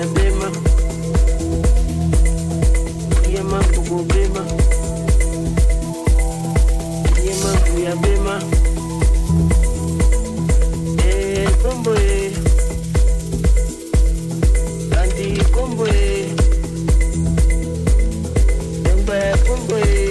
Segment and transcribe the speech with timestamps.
[0.00, 0.50] Tunabema
[3.34, 4.44] yema kugobema
[7.24, 8.42] yema kuyabema
[11.08, 12.32] eh kombo eh.
[14.90, 16.28] Kandi kombo eh.
[18.82, 20.09] Demba kombo eh.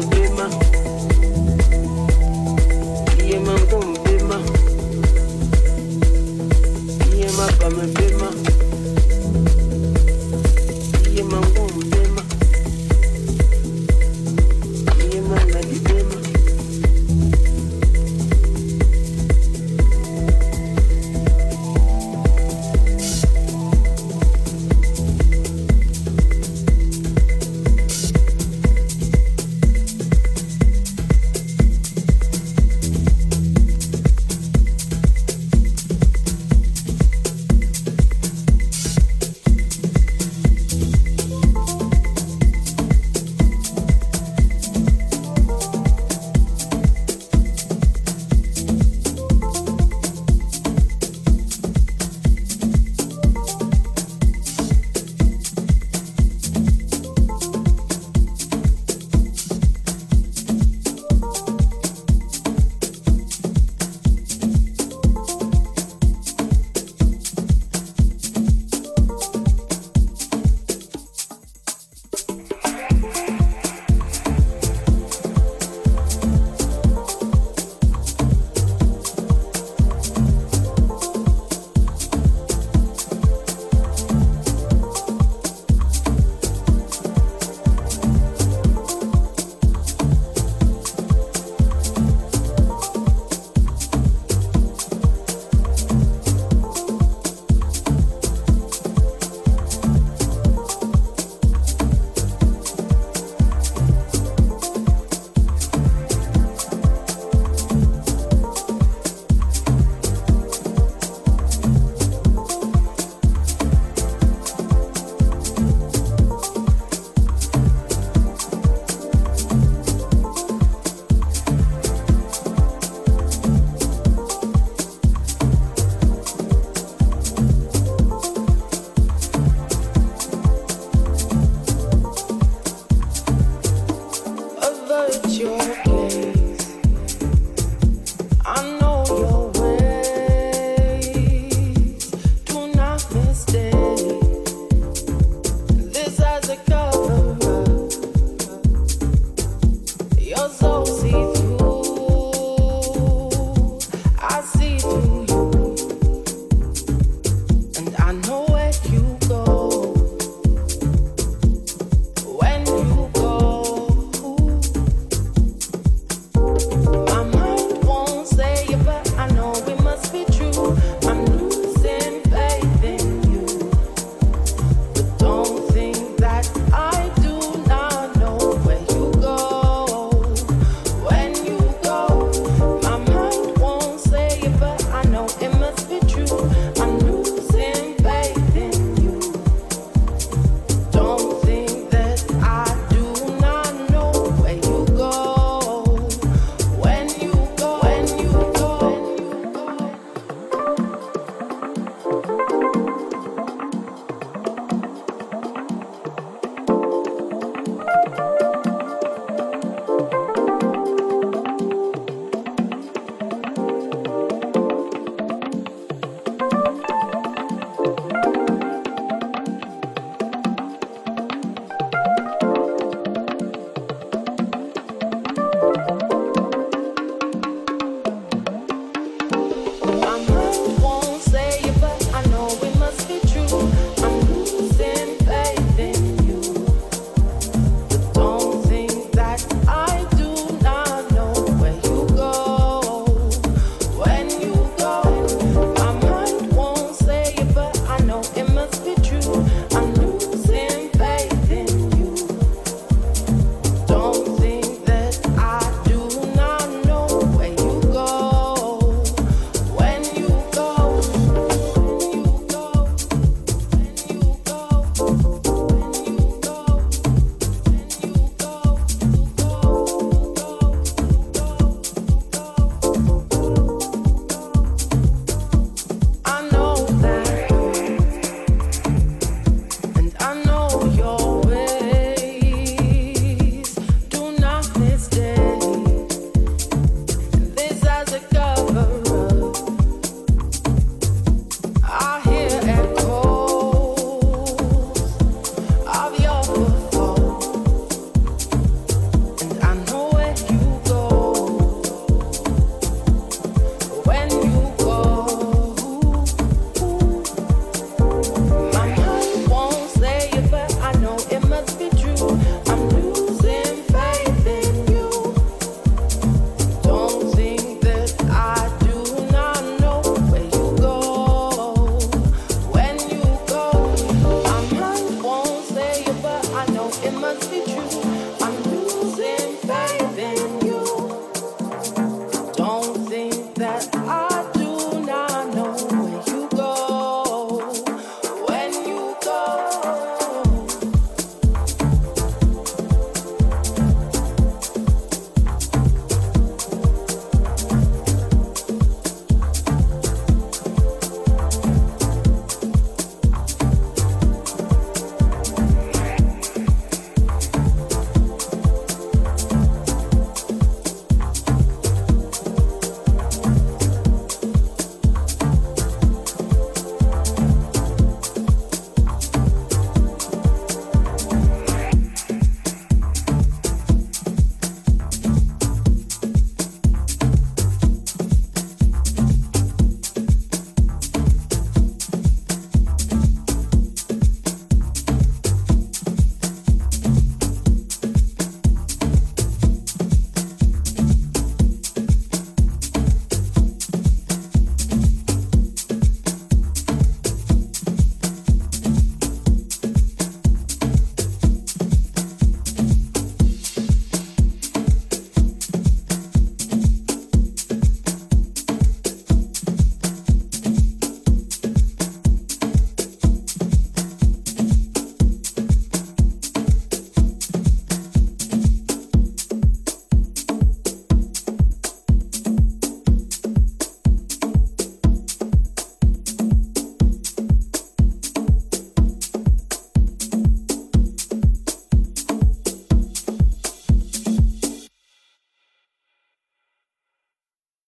[0.00, 0.67] problema.